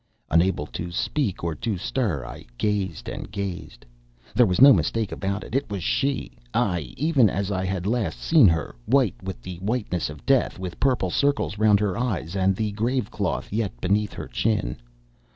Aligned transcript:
Unable 0.31 0.65
to 0.65 0.89
speak 0.89 1.43
or 1.43 1.53
to 1.53 1.77
stir, 1.77 2.25
I 2.25 2.45
gazed 2.57 3.07
and 3.07 3.29
gazed. 3.31 3.85
There 4.33 4.47
was 4.47 4.59
no 4.59 4.73
mistake 4.73 5.11
about 5.11 5.43
it, 5.43 5.53
it 5.53 5.69
was 5.69 5.83
she, 5.83 6.31
ay, 6.55 6.95
even 6.97 7.29
as 7.29 7.51
I 7.51 7.65
had 7.65 7.85
last 7.85 8.19
seen 8.19 8.47
her, 8.47 8.73
white 8.87 9.13
with 9.21 9.43
the 9.43 9.57
whiteness 9.57 10.09
of 10.09 10.25
death, 10.25 10.57
with 10.57 10.79
purple 10.79 11.11
circles 11.11 11.59
round 11.59 11.79
her 11.81 11.99
eyes 11.99 12.35
and 12.35 12.55
the 12.55 12.71
grave 12.71 13.11
cloth 13.11 13.53
yet 13.53 13.79
beneath 13.79 14.13
her 14.13 14.27
chin. 14.27 14.77